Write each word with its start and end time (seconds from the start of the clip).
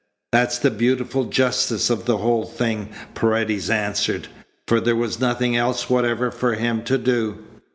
"That's 0.31 0.57
the 0.57 0.71
beautiful 0.71 1.25
justice 1.25 1.91
of 1.91 2.05
the 2.05 2.17
whole 2.17 2.45
thing," 2.45 2.89
Paredes 3.13 3.69
answered, 3.69 4.29
"for 4.67 4.79
there 4.81 4.95
was 4.95 5.19
nothing 5.19 5.55
else 5.55 5.91
whatever 5.91 6.31
for 6.31 6.55
him 6.55 6.81
to 6.85 6.97
do. 6.97 7.37